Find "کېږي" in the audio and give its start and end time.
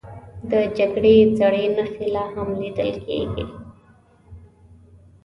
3.05-3.45